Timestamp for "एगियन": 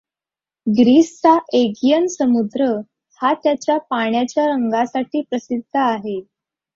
1.53-2.07